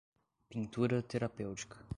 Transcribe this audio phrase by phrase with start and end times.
[0.49, 1.77] Pintura terapêutica